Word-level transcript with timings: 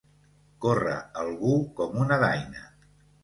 Córrer 0.65 0.95
algú 1.25 1.53
com 1.81 2.01
una 2.05 2.19
daina. 2.27 2.65